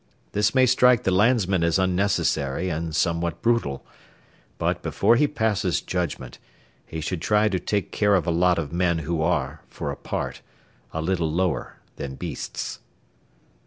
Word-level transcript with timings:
This 0.31 0.55
may 0.55 0.65
strike 0.65 1.03
the 1.03 1.11
landsman 1.11 1.63
as 1.63 1.77
unnecessary 1.77 2.69
and 2.69 2.95
somewhat 2.95 3.43
brutal; 3.43 3.85
but, 4.57 4.81
before 4.81 5.15
he 5.15 5.27
passes 5.27 5.79
judgment, 5.79 6.39
he 6.87 6.99
should 7.01 7.21
try 7.21 7.47
to 7.49 7.59
take 7.59 7.91
care 7.91 8.15
of 8.15 8.25
a 8.25 8.31
lot 8.31 8.57
of 8.57 8.73
men 8.73 8.97
who 9.05 9.21
are, 9.21 9.61
for 9.69 9.91
a 9.91 9.95
part, 9.95 10.41
a 10.91 11.03
little 11.03 11.31
lower 11.31 11.77
than 11.97 12.15
beasts. 12.15 12.79